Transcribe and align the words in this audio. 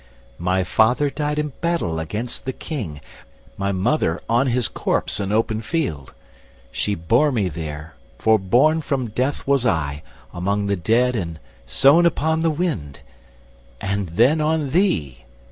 My 0.39 0.63
father 0.63 1.11
died 1.11 1.37
in 1.37 1.49
battle 1.61 1.99
against 1.99 2.45
the 2.45 2.53
King, 2.53 3.01
My 3.55 3.71
mother 3.71 4.19
on 4.27 4.47
his 4.47 4.67
corpse 4.67 5.19
in 5.19 5.31
open 5.31 5.61
field; 5.61 6.15
She 6.71 6.95
bore 6.95 7.31
me 7.31 7.49
there, 7.49 7.93
for 8.17 8.39
born 8.39 8.81
from 8.81 9.11
death 9.11 9.45
was 9.45 9.63
I 9.63 10.01
Among 10.33 10.65
the 10.65 10.75
dead 10.75 11.15
and 11.15 11.37
sown 11.67 12.07
upon 12.07 12.39
the 12.39 12.49
wind— 12.49 13.01
And 13.79 14.09
then 14.09 14.41
on 14.41 14.71
thee! 14.71 15.23